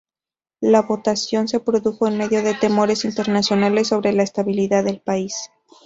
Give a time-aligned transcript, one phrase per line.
[0.61, 5.51] La votación se produjo en medio de temores internacionales sobre la estabilidad del país.